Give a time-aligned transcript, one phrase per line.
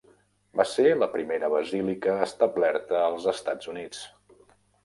[0.59, 4.01] Va ser la primera basílica establerta als Estats Units.